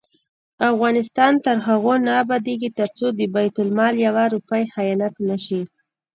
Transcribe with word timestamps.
افغانستان 0.71 1.33
تر 1.45 1.57
هغو 1.67 1.93
نه 2.05 2.11
ابادیږي، 2.23 2.69
ترڅو 2.79 3.05
د 3.17 3.19
بیت 3.33 3.55
المال 3.63 3.93
یوه 4.07 4.23
روپۍ 4.33 4.63
خیانت 4.73 5.15
نشي. 5.27 5.61